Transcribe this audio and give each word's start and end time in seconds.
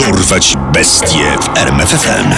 Dorwać 0.00 0.56
bestie 0.72 1.38
w 1.40 1.58
RMFFM. 1.58 2.34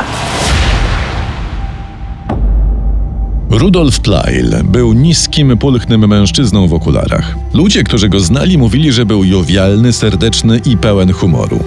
Rudolf 3.52 3.99
Pleil 3.99 4.55
był 4.63 4.93
niskim, 4.93 5.57
pulchnym 5.57 6.07
mężczyzną 6.07 6.68
w 6.68 6.73
okularach. 6.73 7.36
Ludzie, 7.54 7.83
którzy 7.83 8.10
go 8.10 8.19
znali, 8.19 8.57
mówili, 8.57 8.91
że 8.91 9.05
był 9.05 9.24
jowialny, 9.24 9.93
serdeczny 9.93 10.61
i 10.65 10.77
pełen 10.77 11.14
humoru. 11.14 11.64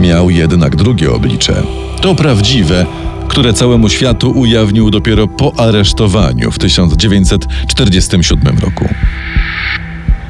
Miał 0.00 0.30
jednak 0.30 0.76
drugie 0.76 1.12
oblicze. 1.12 1.62
To 2.00 2.14
prawdziwe, 2.14 2.86
które 3.28 3.52
całemu 3.52 3.88
światu 3.88 4.30
ujawnił 4.30 4.90
dopiero 4.90 5.28
po 5.28 5.52
aresztowaniu 5.56 6.50
w 6.50 6.58
1947 6.58 8.58
roku. 8.58 8.88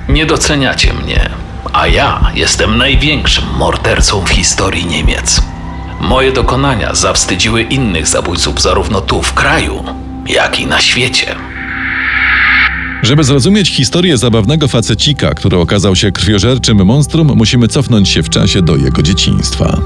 Nie 0.08 0.26
doceniacie 0.26 0.92
mnie, 0.92 1.30
a 1.72 1.86
ja 1.86 2.30
jestem 2.34 2.78
największym 2.78 3.44
mordercą 3.58 4.24
w 4.24 4.28
historii 4.28 4.86
Niemiec. 4.86 5.42
Moje 6.00 6.32
dokonania 6.32 6.94
zawstydziły 6.94 7.62
innych 7.62 8.08
zabójców 8.08 8.62
zarówno 8.62 9.00
tu 9.00 9.22
w 9.22 9.34
kraju, 9.34 9.84
jak 10.28 10.60
i 10.60 10.66
na 10.66 10.80
świecie. 10.80 11.36
Żeby 13.02 13.24
zrozumieć 13.24 13.70
historię 13.70 14.18
zabawnego 14.18 14.68
facecika, 14.68 15.34
który 15.34 15.56
okazał 15.56 15.96
się 15.96 16.12
krwiożerczym 16.12 16.86
monstrum, 16.86 17.32
musimy 17.36 17.68
cofnąć 17.68 18.08
się 18.08 18.22
w 18.22 18.30
czasie 18.30 18.62
do 18.62 18.76
jego 18.76 19.02
dzieciństwa. 19.02 19.80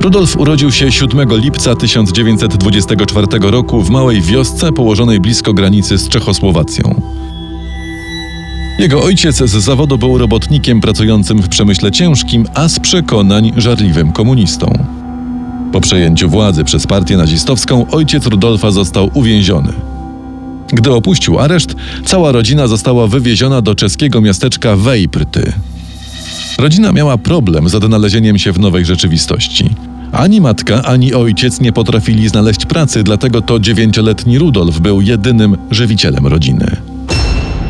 Rudolf 0.00 0.36
urodził 0.36 0.72
się 0.72 0.92
7 0.92 1.28
lipca 1.36 1.74
1924 1.74 3.26
roku 3.40 3.82
w 3.82 3.90
małej 3.90 4.22
wiosce 4.22 4.72
położonej 4.72 5.20
blisko 5.20 5.54
granicy 5.54 5.98
z 5.98 6.08
Czechosłowacją. 6.08 7.02
Jego 8.78 9.02
ojciec 9.02 9.36
z 9.36 9.50
zawodu 9.50 9.98
był 9.98 10.18
robotnikiem 10.18 10.80
pracującym 10.80 11.42
w 11.42 11.48
przemyśle 11.48 11.90
ciężkim, 11.90 12.46
a 12.54 12.68
z 12.68 12.80
przekonań 12.80 13.52
żarliwym 13.56 14.12
komunistą. 14.12 15.03
Po 15.74 15.80
przejęciu 15.80 16.28
władzy 16.28 16.64
przez 16.64 16.86
partię 16.86 17.16
nazistowską 17.16 17.90
ojciec 17.90 18.26
Rudolfa 18.26 18.70
został 18.70 19.10
uwięziony. 19.14 19.72
Gdy 20.72 20.92
opuścił 20.92 21.38
areszt, 21.38 21.74
cała 22.04 22.32
rodzina 22.32 22.66
została 22.66 23.06
wywieziona 23.06 23.62
do 23.62 23.74
czeskiego 23.74 24.20
miasteczka 24.20 24.76
Wejprty. 24.76 25.52
Rodzina 26.58 26.92
miała 26.92 27.18
problem 27.18 27.68
z 27.68 27.74
odnalezieniem 27.74 28.38
się 28.38 28.52
w 28.52 28.60
nowej 28.60 28.84
rzeczywistości. 28.84 29.70
Ani 30.12 30.40
matka, 30.40 30.82
ani 30.82 31.14
ojciec 31.14 31.60
nie 31.60 31.72
potrafili 31.72 32.28
znaleźć 32.28 32.66
pracy, 32.66 33.02
dlatego 33.02 33.42
to 33.42 33.58
dziewięcioletni 33.58 34.38
Rudolf 34.38 34.80
był 34.80 35.00
jedynym 35.00 35.56
żywicielem 35.70 36.26
rodziny. 36.26 36.93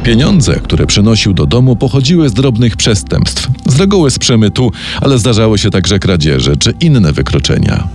Pieniądze, 0.05 0.61
które 0.61 0.87
przynosił 0.87 1.33
do 1.33 1.47
domu, 1.47 1.77
pochodziły 1.77 2.29
z 2.29 2.33
drobnych 2.33 2.77
przestępstw, 2.77 3.49
z 3.67 3.81
reguły 3.81 4.11
z 4.11 4.19
przemytu, 4.19 4.73
ale 5.01 5.19
zdarzały 5.19 5.59
się 5.59 5.71
także 5.71 5.99
kradzieże 5.99 6.57
czy 6.57 6.75
inne 6.81 7.13
wykroczenia. 7.13 7.89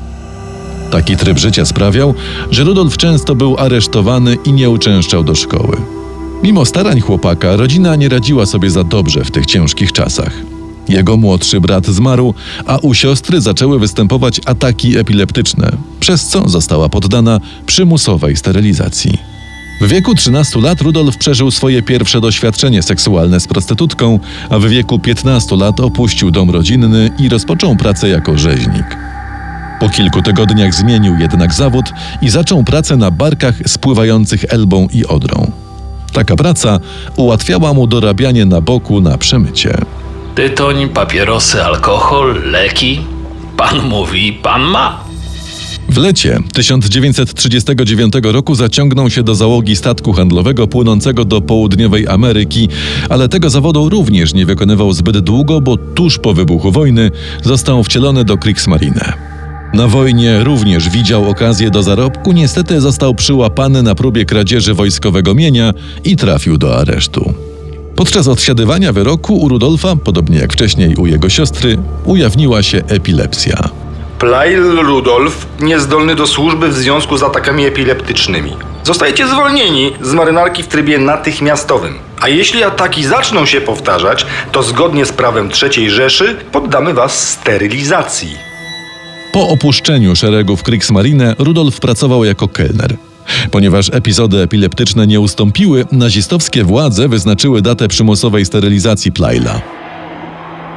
Taki 0.91 1.17
tryb 1.17 1.37
życia 1.37 1.65
sprawiał, 1.65 2.13
że 2.51 2.63
Rudolf 2.63 2.97
często 2.97 3.35
był 3.35 3.57
aresztowany 3.57 4.37
i 4.45 4.53
nie 4.53 4.69
uczęszczał 4.69 5.23
do 5.23 5.35
szkoły. 5.35 5.77
Mimo 6.43 6.65
starań 6.65 6.99
chłopaka, 6.99 7.55
rodzina 7.55 7.95
nie 7.95 8.09
radziła 8.09 8.45
sobie 8.45 8.69
za 8.69 8.83
dobrze 8.83 9.23
w 9.23 9.31
tych 9.31 9.45
ciężkich 9.45 9.91
czasach. 9.91 10.33
Jego 10.87 11.17
młodszy 11.17 11.61
brat 11.61 11.87
zmarł, 11.87 12.33
a 12.65 12.77
u 12.77 12.93
siostry 12.93 13.41
zaczęły 13.41 13.79
występować 13.79 14.41
ataki 14.45 14.97
epileptyczne, 14.97 15.71
przez 15.99 16.27
co 16.27 16.49
została 16.49 16.89
poddana 16.89 17.39
przymusowej 17.65 18.35
sterylizacji. 18.35 19.28
W 19.81 19.87
wieku 19.87 20.15
13 20.15 20.59
lat 20.59 20.81
Rudolf 20.81 21.17
przeżył 21.17 21.51
swoje 21.51 21.81
pierwsze 21.81 22.21
doświadczenie 22.21 22.83
seksualne 22.83 23.39
z 23.39 23.47
prostytutką, 23.47 24.19
a 24.49 24.59
w 24.59 24.65
wieku 24.65 24.99
15 24.99 25.55
lat 25.55 25.79
opuścił 25.79 26.31
dom 26.31 26.49
rodzinny 26.49 27.09
i 27.19 27.29
rozpoczął 27.29 27.75
pracę 27.75 28.09
jako 28.09 28.37
rzeźnik. 28.37 28.97
Po 29.79 29.89
kilku 29.89 30.21
tygodniach 30.21 30.73
zmienił 30.73 31.15
jednak 31.19 31.53
zawód 31.53 31.85
i 32.21 32.29
zaczął 32.29 32.63
pracę 32.63 32.97
na 32.97 33.11
barkach 33.11 33.55
spływających 33.65 34.45
Elbą 34.49 34.87
i 34.93 35.05
Odrą. 35.05 35.51
Taka 36.13 36.35
praca 36.35 36.79
ułatwiała 37.15 37.73
mu 37.73 37.87
dorabianie 37.87 38.45
na 38.45 38.61
boku 38.61 39.01
na 39.01 39.17
przemycie. 39.17 39.77
Tytoń, 40.35 40.89
papierosy, 40.89 41.63
alkohol, 41.63 42.41
leki. 42.45 43.01
Pan 43.57 43.81
mówi, 43.81 44.33
pan 44.33 44.61
ma. 44.61 45.08
W 45.89 45.97
lecie 45.97 46.39
1939 46.53 48.13
roku 48.23 48.55
zaciągnął 48.55 49.09
się 49.09 49.23
do 49.23 49.35
załogi 49.35 49.75
statku 49.75 50.13
handlowego 50.13 50.67
płynącego 50.67 51.25
do 51.25 51.41
południowej 51.41 52.07
Ameryki, 52.07 52.69
ale 53.09 53.29
tego 53.29 53.49
zawodu 53.49 53.89
również 53.89 54.33
nie 54.33 54.45
wykonywał 54.45 54.93
zbyt 54.93 55.19
długo, 55.19 55.61
bo 55.61 55.77
tuż 55.77 56.17
po 56.17 56.33
wybuchu 56.33 56.71
wojny 56.71 57.11
został 57.43 57.83
wcielony 57.83 58.25
do 58.25 58.37
Kriegsmarine. 58.37 59.13
Na 59.73 59.87
wojnie 59.87 60.43
również 60.43 60.89
widział 60.89 61.29
okazję 61.29 61.71
do 61.71 61.83
zarobku, 61.83 62.31
niestety 62.31 62.81
został 62.81 63.15
przyłapany 63.15 63.83
na 63.83 63.95
próbie 63.95 64.25
kradzieży 64.25 64.73
wojskowego 64.73 65.35
mienia 65.35 65.73
i 66.03 66.15
trafił 66.15 66.57
do 66.57 66.77
aresztu. 66.77 67.33
Podczas 67.95 68.27
odsiadywania 68.27 68.93
wyroku 68.93 69.37
u 69.37 69.49
Rudolfa, 69.49 69.95
podobnie 69.95 70.37
jak 70.37 70.53
wcześniej 70.53 70.95
u 70.95 71.07
jego 71.07 71.29
siostry, 71.29 71.77
ujawniła 72.05 72.63
się 72.63 72.77
epilepsja. 72.87 73.69
Plail 74.19 74.61
Rudolf 74.61 75.47
niezdolny 75.59 76.15
do 76.15 76.27
służby 76.27 76.69
w 76.69 76.73
związku 76.73 77.17
z 77.17 77.23
atakami 77.23 77.65
epileptycznymi. 77.65 78.51
Zostajecie 78.83 79.27
zwolnieni 79.27 79.91
z 80.01 80.13
marynarki 80.13 80.63
w 80.63 80.67
trybie 80.67 80.97
natychmiastowym. 80.97 81.99
A 82.21 82.29
jeśli 82.29 82.63
ataki 82.63 83.03
zaczną 83.03 83.45
się 83.45 83.61
powtarzać, 83.61 84.25
to 84.51 84.63
zgodnie 84.63 85.05
z 85.05 85.11
prawem 85.11 85.49
III 85.63 85.89
Rzeszy 85.89 86.35
poddamy 86.51 86.93
was 86.93 87.29
sterylizacji. 87.29 88.37
Po 89.33 89.47
opuszczeniu 89.47 90.15
szeregów 90.15 90.63
Kriegsmarine 90.63 91.35
Rudolf 91.39 91.79
pracował 91.79 92.25
jako 92.25 92.47
kelner. 92.47 92.95
Ponieważ 93.51 93.89
epizody 93.93 94.37
epileptyczne 94.37 95.07
nie 95.07 95.19
ustąpiły, 95.19 95.85
nazistowskie 95.91 96.63
władze 96.63 97.07
wyznaczyły 97.07 97.61
datę 97.61 97.87
przymusowej 97.87 98.45
sterylizacji 98.45 99.11
Plaila. 99.11 99.78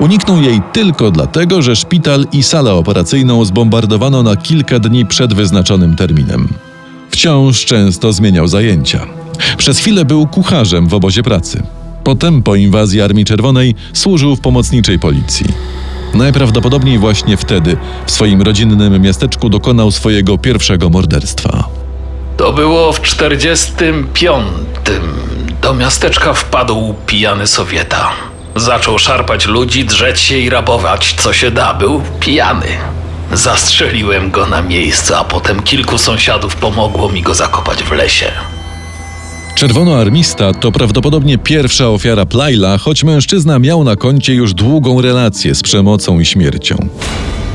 Uniknął 0.02 0.42
jej 0.42 0.60
tylko 0.72 1.10
dlatego, 1.10 1.62
że 1.62 1.76
szpital 1.76 2.26
i 2.32 2.42
salę 2.42 2.74
operacyjną 2.74 3.44
zbombardowano 3.44 4.22
na 4.22 4.36
kilka 4.36 4.78
dni 4.78 5.06
przed 5.06 5.34
wyznaczonym 5.34 5.96
terminem. 5.96 6.48
Wciąż 7.10 7.64
często 7.64 8.12
zmieniał 8.12 8.48
zajęcia. 8.48 9.06
Przez 9.56 9.78
chwilę 9.78 10.04
był 10.04 10.26
kucharzem 10.26 10.88
w 10.88 10.94
obozie 10.94 11.22
pracy. 11.22 11.62
Potem, 12.04 12.42
po 12.42 12.54
inwazji 12.56 13.00
Armii 13.00 13.24
Czerwonej, 13.24 13.74
służył 13.92 14.36
w 14.36 14.40
pomocniczej 14.40 14.98
policji. 14.98 15.46
Najprawdopodobniej 16.14 16.98
właśnie 16.98 17.36
wtedy 17.36 17.76
w 18.06 18.10
swoim 18.10 18.42
rodzinnym 18.42 19.02
miasteczku 19.02 19.48
dokonał 19.48 19.90
swojego 19.90 20.38
pierwszego 20.38 20.90
morderstwa. 20.90 21.68
To 22.36 22.52
było 22.52 22.92
w 22.92 23.02
45. 23.02 24.46
Do 25.62 25.74
miasteczka 25.74 26.34
wpadł 26.34 26.94
pijany 27.06 27.46
Sowieta. 27.46 28.31
Zaczął 28.56 28.98
szarpać 28.98 29.46
ludzi, 29.46 29.84
drzeć 29.84 30.20
się 30.20 30.38
i 30.38 30.50
rabować, 30.50 31.14
co 31.18 31.32
się 31.32 31.50
da. 31.50 31.74
Był 31.74 32.02
pijany. 32.20 32.66
Zastrzeliłem 33.32 34.30
go 34.30 34.46
na 34.46 34.62
miejscu, 34.62 35.14
a 35.14 35.24
potem 35.24 35.62
kilku 35.62 35.98
sąsiadów 35.98 36.56
pomogło 36.56 37.08
mi 37.08 37.22
go 37.22 37.34
zakopać 37.34 37.82
w 37.82 37.92
lesie. 37.92 38.32
Czerwonoarmista 39.54 40.54
to 40.54 40.72
prawdopodobnie 40.72 41.38
pierwsza 41.38 41.88
ofiara 41.88 42.26
Plaila, 42.26 42.78
choć 42.78 43.04
mężczyzna 43.04 43.58
miał 43.58 43.84
na 43.84 43.96
koncie 43.96 44.34
już 44.34 44.54
długą 44.54 45.00
relację 45.00 45.54
z 45.54 45.62
przemocą 45.62 46.20
i 46.20 46.24
śmiercią. 46.24 46.88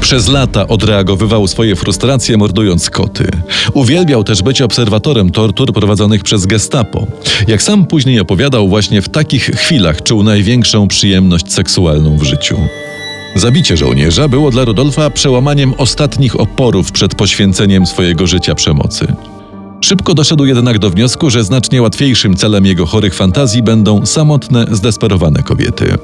Przez 0.02 0.28
lata 0.28 0.68
odreagowywał 0.68 1.48
swoje 1.48 1.76
frustracje 1.76 2.38
mordując 2.38 2.90
koty. 2.90 3.28
Uwielbiał 3.74 4.24
też 4.24 4.42
być 4.42 4.62
obserwatorem 4.62 5.30
tortur 5.30 5.74
prowadzonych 5.74 6.24
przez 6.24 6.46
gestapo. 6.46 7.08
Jak 7.48 7.62
sam 7.64 7.86
później 7.86 8.20
opowiadał, 8.20 8.70
właśnie 8.70 9.02
w 9.02 9.10
takich 9.10 9.44
chwilach 9.44 10.04
czuł 10.04 10.24
największą 10.24 10.88
przyjemność 10.88 11.54
seksualną 11.54 12.18
w 12.18 12.24
życiu. 12.24 12.58
Zabicie 13.36 13.78
żołnierza 13.78 14.28
było 14.28 14.52
dla 14.52 14.66
Rudolfa 14.66 15.10
przełamaniem 15.10 15.74
ostatnich 15.78 16.40
oporów 16.40 16.92
przed 16.92 17.16
poświęceniem 17.16 17.86
swojego 17.86 18.28
życia 18.28 18.56
przemocy. 18.56 19.08
Szybko 19.82 20.14
doszedł 20.14 20.46
jednak 20.46 20.80
do 20.80 20.90
wniosku, 20.90 21.30
że 21.30 21.44
znacznie 21.44 21.82
łatwiejszym 21.82 22.36
celem 22.36 22.66
jego 22.66 22.86
chorych 22.86 23.16
fantazji 23.16 23.64
będą 23.64 24.06
samotne, 24.06 24.66
zdesperowane 24.72 25.44
kobiety. 25.44 25.98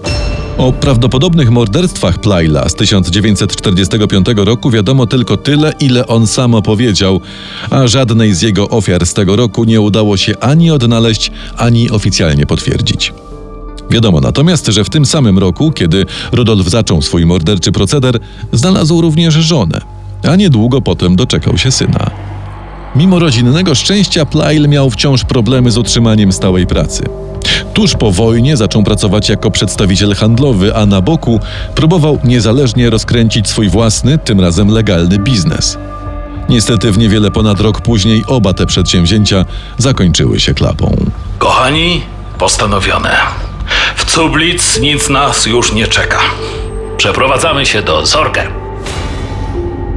O 0.58 0.72
prawdopodobnych 0.72 1.52
morderstwach 1.52 2.18
Plyla 2.18 2.70
z 2.70 2.76
1945 2.76 4.26
roku 4.36 4.72
wiadomo 4.72 5.08
tylko 5.08 5.38
tyle, 5.38 5.74
ile 5.80 6.08
on 6.08 6.28
sam 6.28 6.56
opowiedział, 6.56 7.22
a 7.70 7.88
żadnej 7.88 8.34
z 8.34 8.42
jego 8.42 8.70
ofiar 8.70 9.06
z 9.06 9.14
tego 9.14 9.36
roku 9.36 9.64
nie 9.64 9.82
udało 9.82 10.18
się 10.18 10.34
ani 10.40 10.72
odnaleźć, 10.72 11.32
ani 11.58 11.92
oficjalnie 11.92 12.46
potwierdzić. 12.46 13.14
Wiadomo 13.90 14.20
natomiast, 14.20 14.68
że 14.68 14.84
w 14.84 14.90
tym 14.90 15.06
samym 15.06 15.40
roku, 15.40 15.72
kiedy 15.72 16.06
Rudolf 16.32 16.68
zaczął 16.68 17.02
swój 17.02 17.26
morderczy 17.26 17.72
proceder, 17.72 18.20
znalazł 18.52 19.02
również 19.02 19.34
żonę, 19.34 19.82
a 20.24 20.36
niedługo 20.36 20.82
potem 20.82 21.16
doczekał 21.16 21.58
się 21.58 21.72
syna. 21.72 22.12
Mimo 22.96 23.20
rodzinnego 23.20 23.76
szczęścia, 23.76 24.26
Plyle 24.26 24.68
miał 24.68 24.90
wciąż 24.90 25.24
problemy 25.24 25.72
z 25.72 25.78
utrzymaniem 25.78 26.32
stałej 26.32 26.68
pracy. 26.68 27.23
Tuż 27.74 27.94
po 27.94 28.12
wojnie 28.12 28.58
zaczął 28.58 28.84
pracować 28.84 29.30
jako 29.30 29.52
przedstawiciel 29.52 30.16
handlowy, 30.16 30.76
a 30.76 30.86
na 30.86 31.02
boku 31.02 31.40
próbował 31.76 32.20
niezależnie 32.24 32.90
rozkręcić 32.90 33.48
swój 33.48 33.70
własny, 33.70 34.18
tym 34.18 34.42
razem 34.42 34.68
legalny 34.70 35.20
biznes. 35.20 35.78
Niestety 36.50 36.92
w 36.92 36.98
niewiele 36.98 37.32
ponad 37.32 37.60
rok 37.60 37.82
później 37.82 38.24
oba 38.28 38.54
te 38.54 38.66
przedsięwzięcia 38.66 39.46
zakończyły 39.78 40.40
się 40.40 40.54
klapą. 40.54 40.96
Kochani, 41.38 42.02
postanowione. 42.38 43.16
W 43.96 44.06
Cublic 44.06 44.80
nic 44.80 45.10
nas 45.10 45.46
już 45.46 45.74
nie 45.74 45.88
czeka. 45.88 46.20
Przeprowadzamy 46.98 47.66
się 47.66 47.82
do 47.82 48.06
Zorge. 48.06 48.48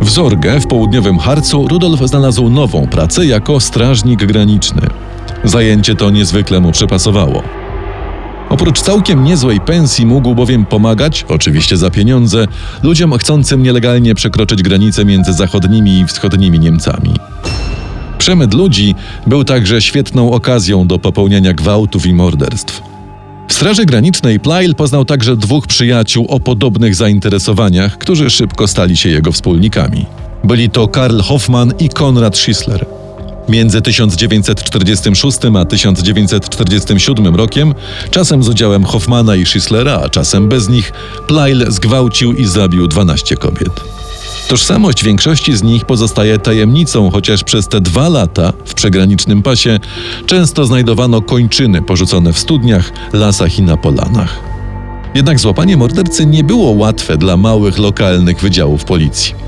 W 0.01 0.11
Zorgę 0.11 0.61
w 0.61 0.67
południowym 0.67 1.19
Harcu 1.19 1.69
Rudolf 1.69 2.01
znalazł 2.01 2.49
nową 2.51 2.87
pracę 2.87 3.27
jako 3.27 3.61
strażnik 3.61 4.25
graniczny. 4.25 4.83
Zajęcie 5.45 5.95
to 5.95 6.11
niezwykle 6.11 6.61
mu 6.61 6.73
przypasowało. 6.73 7.66
Oprócz 8.51 8.81
całkiem 8.81 9.25
niezłej 9.25 9.61
pensji 9.61 10.07
mógł 10.07 10.35
bowiem 10.35 10.67
pomagać, 10.67 11.25
oczywiście 11.29 11.77
za 11.77 11.91
pieniądze, 11.91 12.47
ludziom 12.83 13.19
chcącym 13.19 13.63
nielegalnie 13.63 14.15
przekroczyć 14.15 14.63
granicę 14.63 15.05
między 15.05 15.33
zachodnimi 15.33 15.99
i 15.99 16.07
wschodnimi 16.07 16.59
Niemcami. 16.59 17.11
Przemyt 18.19 18.55
ludzi 18.55 18.95
był 19.27 19.45
także 19.45 19.83
świetną 19.83 20.33
okazją 20.33 20.87
do 20.87 20.99
popełniania 20.99 21.53
gwałtów 21.53 22.07
i 22.07 22.15
morderstw. 22.15 22.83
W 23.49 23.53
Straży 23.53 23.85
Granicznej 23.85 24.41
Plyle 24.41 24.75
poznał 24.75 25.05
także 25.05 25.37
dwóch 25.37 25.67
przyjaciół 25.67 26.27
o 26.29 26.41
podobnych 26.41 26.95
zainteresowaniach, 26.95 27.99
którzy 27.99 28.31
szybko 28.31 28.69
stali 28.69 28.97
się 28.97 29.09
jego 29.09 29.33
wspólnikami. 29.33 30.07
Byli 30.45 30.71
to 30.71 30.89
Karl 30.89 31.21
Hoffmann 31.21 31.73
i 31.79 31.89
Konrad 31.89 32.39
Schisler. 32.39 32.87
Między 33.49 33.83
1946 33.83 35.39
a 35.59 35.65
1947 35.65 37.35
rokiem, 37.37 37.75
czasem 38.11 38.43
z 38.43 38.49
udziałem 38.49 38.85
Hoffmana 38.85 39.37
i 39.37 39.47
Schislera, 39.47 40.01
a 40.05 40.09
czasem 40.09 40.49
bez 40.49 40.69
nich, 40.69 40.93
Plyle 41.27 41.71
zgwałcił 41.71 42.33
i 42.33 42.45
zabił 42.45 42.89
12 42.89 43.37
kobiet. 43.37 43.97
Tożsamość 44.49 45.05
większości 45.05 45.57
z 45.57 45.63
nich 45.63 45.85
pozostaje 45.85 46.39
tajemnicą, 46.39 47.11
chociaż 47.11 47.45
przez 47.45 47.69
te 47.69 47.81
dwa 47.81 48.09
lata 48.09 48.53
w 48.65 48.75
przegranicznym 48.75 49.43
pasie 49.43 49.81
często 50.27 50.67
znajdowano 50.67 51.23
kończyny 51.23 51.83
porzucone 51.83 52.33
w 52.33 52.39
studniach, 52.39 52.93
lasach 53.13 53.59
i 53.59 53.63
na 53.63 53.77
polanach. 53.77 54.41
Jednak 55.15 55.41
złapanie 55.41 55.77
mordercy 55.77 56.27
nie 56.27 56.45
było 56.45 56.71
łatwe 56.71 57.17
dla 57.17 57.37
małych 57.37 57.79
lokalnych 57.79 58.41
wydziałów 58.41 58.85
policji. 58.85 59.46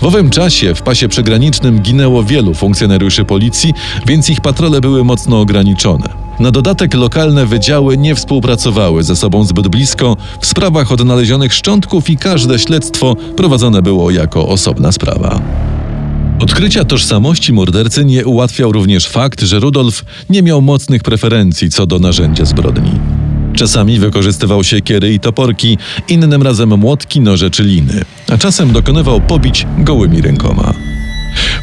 W 0.00 0.04
owym 0.04 0.30
czasie 0.30 0.74
w 0.74 0.82
pasie 0.82 1.08
przygranicznym 1.08 1.80
ginęło 1.80 2.24
wielu 2.24 2.54
funkcjonariuszy 2.54 3.24
policji, 3.24 3.74
więc 4.06 4.30
ich 4.30 4.40
patrole 4.40 4.80
były 4.80 5.04
mocno 5.04 5.40
ograniczone. 5.40 6.24
Na 6.40 6.50
dodatek 6.50 6.94
lokalne 6.94 7.46
wydziały 7.46 7.96
nie 7.98 8.14
współpracowały 8.14 9.02
ze 9.02 9.16
sobą 9.16 9.44
zbyt 9.44 9.68
blisko 9.68 10.16
w 10.40 10.46
sprawach 10.46 10.92
odnalezionych 10.92 11.54
szczątków 11.54 12.10
i 12.10 12.16
każde 12.16 12.58
śledztwo 12.58 13.16
prowadzone 13.36 13.82
było 13.82 14.10
jako 14.10 14.48
osobna 14.48 14.92
sprawa. 14.92 15.40
Odkrycia 16.40 16.84
tożsamości 16.84 17.52
mordercy 17.52 18.04
nie 18.04 18.24
ułatwiał 18.24 18.72
również 18.72 19.08
fakt, 19.08 19.40
że 19.42 19.60
Rudolf 19.60 20.04
nie 20.30 20.42
miał 20.42 20.62
mocnych 20.62 21.02
preferencji 21.02 21.70
co 21.70 21.86
do 21.86 21.98
narzędzia 21.98 22.44
zbrodni. 22.44 22.90
Czasami 23.54 23.98
wykorzystywał 23.98 24.64
siekiery 24.64 25.12
i 25.12 25.20
toporki, 25.20 25.78
innym 26.08 26.42
razem 26.42 26.78
młotki, 26.78 27.20
noże 27.20 27.50
czy 27.50 27.62
liny, 27.62 28.04
a 28.32 28.38
czasem 28.38 28.72
dokonywał 28.72 29.20
pobić 29.20 29.66
gołymi 29.78 30.20
rękoma. 30.20 30.74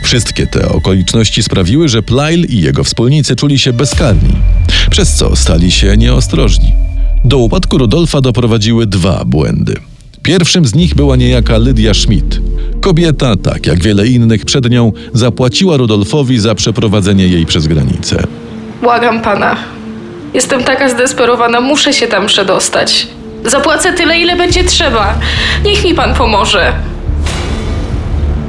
Wszystkie 0.04 0.48
te 0.48 0.70
okoliczności 0.70 1.44
sprawiły, 1.44 1.90
że 1.90 2.04
Plyle 2.04 2.48
i 2.48 2.62
jego 2.62 2.84
wspólnicy 2.84 3.36
czuli 3.36 3.60
się 3.60 3.74
bezkarni, 3.74 4.34
przez 4.90 5.14
co 5.16 5.36
stali 5.36 5.72
się 5.72 5.98
nieostrożni. 5.98 6.74
Do 7.26 7.38
upadku 7.38 7.78
Rudolfa 7.78 8.22
doprowadziły 8.22 8.88
dwa 8.88 9.26
błędy. 9.26 9.76
Pierwszym 10.24 10.66
z 10.66 10.76
nich 10.76 10.96
była 10.96 11.16
niejaka 11.16 11.58
Lydia 11.58 11.94
Schmidt. 11.94 12.42
Kobieta, 12.82 13.36
tak 13.36 13.68
jak 13.68 13.84
wiele 13.84 14.08
innych 14.08 14.46
przed 14.46 14.70
nią, 14.70 14.92
zapłaciła 15.14 15.78
Rudolfowi 15.78 16.40
za 16.40 16.56
przeprowadzenie 16.56 17.28
jej 17.28 17.46
przez 17.46 17.68
granicę. 17.68 18.24
Błagam 18.82 19.22
pana. 19.22 19.81
Jestem 20.34 20.64
taka 20.64 20.90
zdesperowana, 20.90 21.62
muszę 21.62 21.94
się 21.94 22.08
tam 22.08 22.28
przedostać. 22.28 23.08
Zapłacę 23.46 23.94
tyle, 23.94 24.20
ile 24.20 24.36
będzie 24.36 24.64
trzeba. 24.64 25.20
Niech 25.66 25.84
mi 25.84 25.94
pan 25.94 26.14
pomoże. 26.14 26.74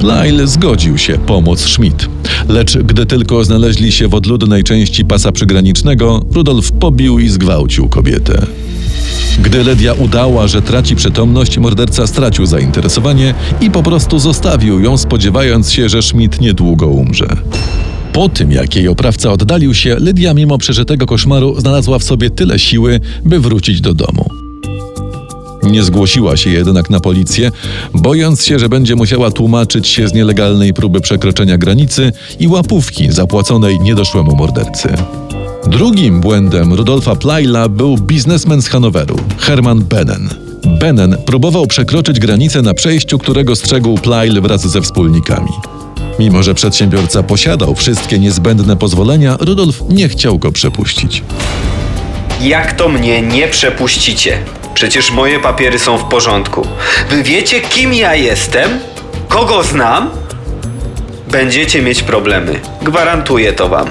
Lyle 0.01 0.47
zgodził 0.47 0.97
się 0.97 1.17
pomóc 1.17 1.59
Schmidt. 1.59 2.09
Lecz 2.49 2.77
gdy 2.77 3.05
tylko 3.05 3.43
znaleźli 3.43 3.91
się 3.91 4.07
w 4.07 4.15
odludnej 4.15 4.63
części 4.63 5.05
pasa 5.05 5.31
przygranicznego, 5.31 6.21
Rudolf 6.31 6.71
pobił 6.71 7.19
i 7.19 7.29
zgwałcił 7.29 7.89
kobietę. 7.89 8.45
Gdy 9.39 9.63
Ledia 9.63 9.93
udała, 9.93 10.47
że 10.47 10.61
traci 10.61 10.95
przytomność, 10.95 11.57
morderca 11.57 12.07
stracił 12.07 12.45
zainteresowanie 12.45 13.33
i 13.61 13.71
po 13.71 13.83
prostu 13.83 14.19
zostawił 14.19 14.79
ją, 14.79 14.97
spodziewając 14.97 15.71
się, 15.71 15.89
że 15.89 16.01
Schmidt 16.01 16.41
niedługo 16.41 16.87
umrze. 16.87 17.27
Po 18.13 18.29
tym, 18.29 18.51
jak 18.51 18.75
jej 18.75 18.87
oprawca 18.87 19.31
oddalił 19.31 19.73
się, 19.73 19.95
Lydia 19.99 20.33
mimo 20.33 20.57
przeżytego 20.57 21.05
koszmaru 21.05 21.59
znalazła 21.59 21.99
w 21.99 22.03
sobie 22.03 22.29
tyle 22.29 22.59
siły, 22.59 22.99
by 23.25 23.39
wrócić 23.39 23.81
do 23.81 23.93
domu. 23.93 24.29
Nie 25.63 25.83
zgłosiła 25.83 26.37
się 26.37 26.49
jednak 26.49 26.89
na 26.89 26.99
policję, 26.99 27.51
bojąc 27.93 28.45
się, 28.45 28.59
że 28.59 28.69
będzie 28.69 28.95
musiała 28.95 29.31
tłumaczyć 29.31 29.87
się 29.87 30.07
z 30.07 30.13
nielegalnej 30.13 30.73
próby 30.73 31.01
przekroczenia 31.01 31.57
granicy 31.57 32.11
i 32.39 32.47
łapówki 32.47 33.11
zapłaconej 33.11 33.79
niedoszłemu 33.79 34.35
mordercy. 34.35 34.89
Drugim 35.67 36.21
błędem 36.21 36.73
Rudolfa 36.73 37.15
Plyla 37.15 37.69
był 37.69 37.97
biznesmen 37.97 38.61
z 38.61 38.67
Hanoweru, 38.67 39.15
Hermann 39.37 39.83
Benen. 39.83 40.29
Benen 40.79 41.17
próbował 41.25 41.67
przekroczyć 41.67 42.19
granicę 42.19 42.61
na 42.61 42.73
przejściu, 42.73 43.17
którego 43.17 43.55
strzegł 43.55 43.97
Plyle 43.97 44.41
wraz 44.41 44.67
ze 44.67 44.81
wspólnikami. 44.81 45.51
Mimo, 46.19 46.43
że 46.43 46.53
przedsiębiorca 46.53 47.23
posiadał 47.23 47.75
wszystkie 47.75 48.19
niezbędne 48.19 48.75
pozwolenia, 48.75 49.37
Rudolf 49.39 49.81
nie 49.89 50.09
chciał 50.09 50.39
go 50.39 50.51
przepuścić. 50.51 51.23
Jak 52.41 52.73
to 52.73 52.89
mnie 52.89 53.21
nie 53.21 53.47
przepuścicie? 53.47 54.37
Przecież 54.73 55.11
moje 55.11 55.39
papiery 55.39 55.79
są 55.79 55.97
w 55.97 56.03
porządku. 56.03 56.67
Wy 57.09 57.23
wiecie, 57.23 57.61
kim 57.61 57.93
ja 57.93 58.15
jestem? 58.15 58.69
Kogo 59.27 59.63
znam? 59.63 60.09
Będziecie 61.31 61.81
mieć 61.81 62.03
problemy. 62.03 62.59
Gwarantuję 62.81 63.53
to 63.53 63.69
wam. 63.69 63.87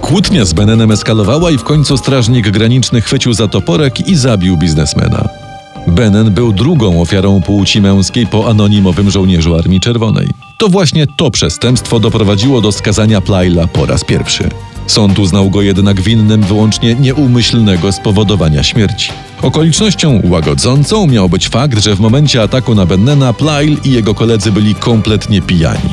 Kłótnia 0.00 0.44
z 0.44 0.52
Benenem 0.52 0.90
eskalowała 0.90 1.50
i 1.50 1.58
w 1.58 1.64
końcu 1.64 1.96
strażnik 1.96 2.50
graniczny 2.50 3.00
chwycił 3.00 3.32
za 3.32 3.48
toporek 3.48 4.08
i 4.08 4.16
zabił 4.16 4.56
biznesmena. 4.56 5.28
Benen 5.86 6.30
był 6.30 6.52
drugą 6.52 7.00
ofiarą 7.02 7.42
płci 7.42 7.80
męskiej 7.80 8.26
po 8.26 8.50
anonimowym 8.50 9.10
żołnierzu 9.10 9.54
Armii 9.54 9.80
Czerwonej. 9.80 10.43
To 10.58 10.68
właśnie 10.68 11.06
to 11.06 11.30
przestępstwo 11.30 12.00
doprowadziło 12.00 12.60
do 12.60 12.72
skazania 12.72 13.20
Plyla 13.20 13.66
po 13.66 13.86
raz 13.86 14.04
pierwszy. 14.04 14.48
Sąd 14.86 15.18
uznał 15.18 15.50
go 15.50 15.62
jednak 15.62 16.00
winnym 16.00 16.42
wyłącznie 16.42 16.94
nieumyślnego 16.94 17.92
spowodowania 17.92 18.62
śmierci. 18.62 19.12
Okolicznością 19.42 20.20
łagodzącą 20.24 21.06
miał 21.06 21.28
być 21.28 21.48
fakt, 21.48 21.78
że 21.78 21.96
w 21.96 22.00
momencie 22.00 22.42
ataku 22.42 22.74
na 22.74 22.86
Bennena 22.86 23.32
Plyle 23.32 23.76
i 23.84 23.92
jego 23.92 24.14
koledzy 24.14 24.52
byli 24.52 24.74
kompletnie 24.74 25.42
pijani. 25.42 25.90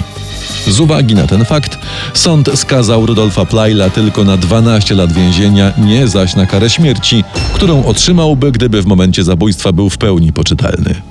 Z 0.68 0.80
uwagi 0.80 1.16
na 1.16 1.28
ten 1.28 1.46
fakt, 1.46 1.78
sąd 2.14 2.50
skazał 2.56 3.06
Rudolfa 3.06 3.46
Plyla 3.46 3.90
tylko 3.90 4.24
na 4.24 4.38
12 4.38 4.96
lat 4.96 5.14
więzienia, 5.14 5.74
nie 5.78 6.08
zaś 6.08 6.36
na 6.36 6.46
karę 6.46 6.70
śmierci, 6.70 7.24
którą 7.54 7.86
otrzymałby, 7.86 8.52
gdyby 8.52 8.82
w 8.82 8.86
momencie 8.86 9.24
zabójstwa 9.24 9.72
był 9.72 9.90
w 9.90 9.98
pełni 9.98 10.34
poczytalny. 10.34 11.11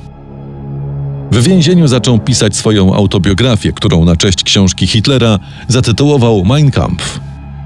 W 1.30 1.42
więzieniu 1.42 1.88
zaczął 1.88 2.18
pisać 2.18 2.56
swoją 2.56 2.94
autobiografię, 2.94 3.72
którą 3.72 4.04
na 4.04 4.16
cześć 4.16 4.42
książki 4.42 4.86
Hitlera 4.86 5.38
zatytułował 5.68 6.44
Mein 6.44 6.70
Kampf. 6.70 7.20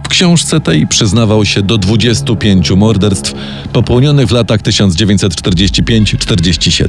W 0.05 0.09
książce 0.09 0.61
tej 0.61 0.87
przyznawał 0.87 1.45
się 1.45 1.63
do 1.63 1.79
25 1.79 2.71
morderstw 2.71 3.35
popełnionych 3.73 4.27
w 4.27 4.33
latach 4.33 4.61
1945-47. 4.61 6.85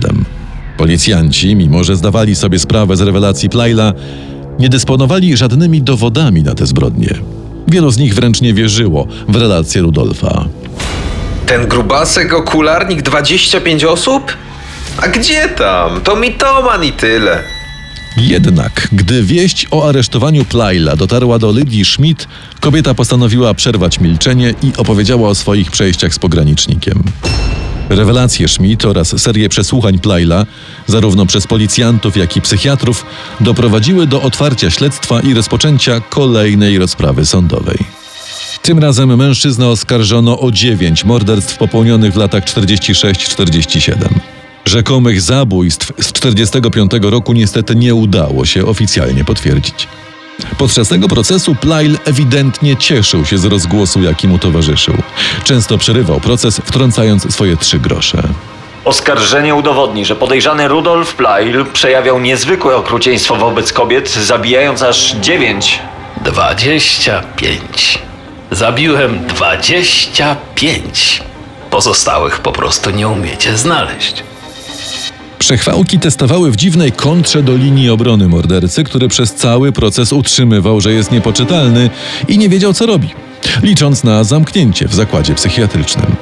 Policjanci, 0.78 1.56
mimo 1.56 1.84
że 1.84 1.96
zdawali 1.96 2.36
sobie 2.36 2.60
sprawę 2.60 2.98
z 2.98 3.02
rewelacji 3.02 3.50
Plyla, 3.50 3.94
nie 4.60 4.70
dysponowali 4.70 5.38
żadnymi 5.38 5.82
dowodami 5.82 6.44
na 6.44 6.56
te 6.56 6.66
zbrodnie. 6.66 7.10
Wielu 7.68 7.92
z 7.92 7.98
nich 7.98 8.16
wręcz 8.16 8.42
nie 8.42 8.54
wierzyło 8.54 9.08
w 9.28 9.36
relacje 9.36 9.82
Rudolfa. 9.82 10.46
Ten 11.46 11.68
grubasek, 11.68 12.34
okularnik, 12.34 13.02
25 13.02 13.84
osób? 13.84 14.38
A 15.02 15.08
gdzie 15.08 15.50
tam? 15.50 16.02
To 16.02 16.16
mitoman 16.16 16.84
i 16.84 16.92
tyle. 16.92 17.44
Jednak, 18.18 18.88
gdy 18.92 19.24
wieść 19.24 19.68
o 19.72 19.90
aresztowaniu 19.90 20.46
Plaila 20.46 20.96
dotarła 20.96 21.40
do 21.40 21.52
Lydii 21.52 21.86
Schmidt, 21.86 22.28
kobieta 22.60 22.94
postanowiła 22.94 23.54
przerwać 23.54 24.00
milczenie 24.00 24.54
i 24.64 24.72
opowiedziała 24.78 25.30
o 25.30 25.36
swoich 25.36 25.72
przejściach 25.72 26.14
z 26.14 26.20
pogranicznikiem. 26.20 27.04
Rewelacje 27.90 28.48
Schmidt 28.48 28.86
oraz 28.86 29.22
serię 29.22 29.50
przesłuchań 29.50 30.00
Plaila, 30.00 30.46
zarówno 30.88 31.26
przez 31.26 31.48
policjantów, 31.48 32.18
jak 32.18 32.38
i 32.38 32.42
psychiatrów, 32.42 33.06
doprowadziły 33.40 34.08
do 34.08 34.22
otwarcia 34.22 34.72
śledztwa 34.72 35.20
i 35.20 35.34
rozpoczęcia 35.34 36.00
kolejnej 36.00 36.78
rozprawy 36.78 37.26
sądowej. 37.26 37.78
Tym 38.62 38.80
razem 38.80 39.18
mężczyznę 39.18 39.68
oskarżono 39.68 40.40
o 40.40 40.52
dziewięć 40.52 41.06
morderstw 41.06 41.58
popełnionych 41.58 42.14
w 42.14 42.18
latach 42.18 42.44
46-47. 42.44 44.35
Rzekomych 44.66 45.22
zabójstw 45.22 45.92
z 46.02 46.14
45 46.14 46.92
roku 47.02 47.34
niestety 47.34 47.76
nie 47.76 47.96
udało 47.96 48.46
się 48.46 48.66
oficjalnie 48.66 49.26
potwierdzić. 49.26 49.88
Podczas 50.58 50.90
tego 50.90 51.08
procesu 51.08 51.56
Plail 51.56 51.98
ewidentnie 52.06 52.78
cieszył 52.78 53.26
się 53.26 53.38
z 53.38 53.46
rozgłosu, 53.46 54.02
jaki 54.02 54.28
mu 54.28 54.40
towarzyszył. 54.40 54.96
Często 55.44 55.78
przerywał 55.78 56.20
proces, 56.20 56.62
wtrącając 56.66 57.34
swoje 57.34 57.58
trzy 57.58 57.80
grosze. 57.80 58.24
Oskarżenie 58.86 59.56
udowodni, 59.56 60.06
że 60.06 60.16
podejrzany 60.16 60.68
Rudolf 60.68 61.16
Plail 61.16 61.66
przejawiał 61.74 62.20
niezwykłe 62.20 62.76
okrucieństwo 62.76 63.36
wobec 63.36 63.74
kobiet, 63.74 64.10
zabijając 64.10 64.82
aż 64.82 65.16
dziewięć. 65.16 65.80
25. 66.24 68.00
Zabiłem 68.52 69.28
25. 69.28 71.24
Pozostałych 71.70 72.40
po 72.40 72.52
prostu 72.52 72.90
nie 72.90 73.08
umiecie 73.08 73.58
znaleźć. 73.58 74.24
Przechwałki 75.46 76.00
testowały 76.00 76.52
w 76.52 76.56
dziwnej 76.56 76.92
kontrze 76.92 77.44
do 77.44 77.58
linii 77.58 77.90
obrony 77.90 78.28
mordercy, 78.28 78.84
który 78.84 79.08
przez 79.08 79.34
cały 79.34 79.72
proces 79.72 80.14
utrzymywał, 80.14 80.82
że 80.82 80.94
jest 80.94 81.12
niepoczytalny 81.12 81.90
i 82.28 82.38
nie 82.38 82.50
wiedział, 82.50 82.74
co 82.74 82.86
robi, 82.86 83.10
licząc 83.64 84.04
na 84.04 84.24
zamknięcie 84.24 84.88
w 84.88 84.94
zakładzie 84.94 85.36
psychiatrycznym. 85.36 86.16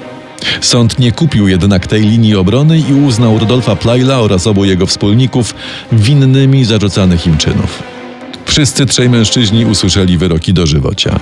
Sąd 0.62 1.00
nie 1.00 1.12
kupił 1.12 1.48
jednak 1.48 1.88
tej 1.88 2.02
linii 2.02 2.36
obrony 2.36 2.80
i 2.80 2.94
uznał 2.94 3.40
Rudolfa 3.40 3.76
Plaila 3.76 4.20
oraz 4.20 4.48
obu 4.48 4.66
jego 4.66 4.86
wspólników 4.86 5.56
winnymi 5.92 6.66
zarzucanych 6.66 7.28
im 7.28 7.38
czynów. 7.38 7.84
Wszyscy 8.46 8.86
trzej 8.86 9.10
mężczyźni 9.10 9.66
usłyszeli 9.66 10.18
wyroki 10.18 10.54
dożywocia. 10.54 11.20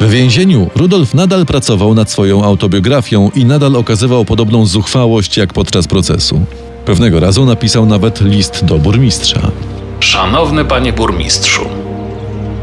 W 0.00 0.10
więzieniu 0.10 0.70
Rudolf 0.74 1.14
nadal 1.14 1.46
pracował 1.46 1.94
nad 1.94 2.10
swoją 2.10 2.44
autobiografią 2.44 3.30
i 3.34 3.44
nadal 3.44 3.76
okazywał 3.76 4.24
podobną 4.24 4.66
zuchwałość 4.66 5.36
jak 5.36 5.52
podczas 5.52 5.86
procesu. 5.86 6.46
Pewnego 6.86 7.20
razu 7.20 7.44
napisał 7.44 7.86
nawet 7.86 8.20
list 8.20 8.64
do 8.64 8.78
burmistrza. 8.78 9.40
Szanowny 10.00 10.64
panie 10.64 10.92
burmistrzu, 10.92 11.60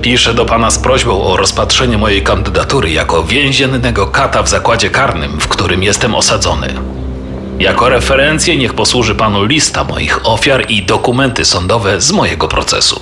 piszę 0.01 0.34
do 0.34 0.46
pana 0.46 0.72
z 0.72 0.80
prośbą 0.80 1.24
o 1.24 1.38
rozpatrzenie 1.38 1.98
mojej 1.98 2.22
kandydatury 2.22 2.92
jako 2.92 3.24
więziennego 3.24 4.08
kata 4.08 4.44
w 4.44 4.50
zakładzie 4.50 4.89
karnym, 4.89 5.39
w 5.39 5.48
którym 5.48 5.84
jestem 5.84 6.15
osadzony. 6.15 6.68
Jako 7.60 7.89
referencję 7.89 8.58
niech 8.58 8.74
posłuży 8.74 9.15
panu 9.15 9.46
lista 9.46 9.84
moich 9.84 10.27
ofiar 10.27 10.65
i 10.72 10.84
dokumenty 10.86 11.46
sądowe 11.46 12.01
z 12.01 12.12
mojego 12.12 12.48
procesu. 12.48 13.00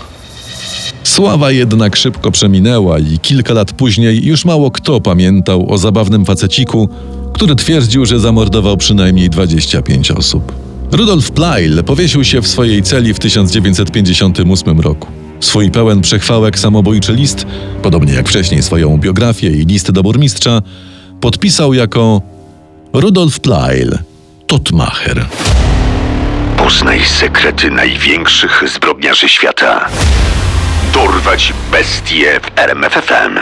Sława 1.03 1.51
jednak 1.51 1.95
szybko 1.95 2.31
przeminęła 2.31 2.99
i 2.99 3.19
kilka 3.19 3.53
lat 3.53 3.73
później 3.73 4.25
już 4.25 4.45
mało 4.45 4.71
kto 4.71 5.01
pamiętał 5.01 5.71
o 5.71 5.77
zabawnym 5.77 6.25
faceciku, 6.25 6.89
który 7.33 7.55
twierdził, 7.55 8.05
że 8.05 8.19
zamordował 8.19 8.77
przynajmniej 8.77 9.29
25 9.29 10.11
osób. 10.11 10.70
Rudolf 10.91 11.31
Plail 11.31 11.83
powiesił 11.83 12.23
się 12.23 12.41
w 12.41 12.47
swojej 12.47 12.83
celi 12.83 13.13
w 13.13 13.19
1958 13.19 14.79
roku. 14.79 15.07
Swój 15.39 15.71
pełen 15.71 16.01
przechwałek 16.01 16.59
samobójczy 16.59 17.13
list, 17.13 17.45
podobnie 17.81 18.13
jak 18.13 18.29
wcześniej 18.29 18.63
swoją 18.63 18.97
biografię 18.97 19.47
i 19.47 19.65
list 19.65 19.91
do 19.91 20.03
burmistrza, 20.03 20.61
podpisał 21.21 21.73
jako 21.73 22.21
Rudolf 22.93 23.39
Plail, 23.39 23.97
Totmacher. 24.47 25.25
Poznaj 26.57 27.05
sekrety 27.05 27.71
największych 27.71 28.63
zbrodniarzy 28.75 29.29
świata. 29.29 29.87
Dorwać 30.93 31.53
bestie 31.71 32.39
w 32.39 32.59
RMFFM. 32.59 33.39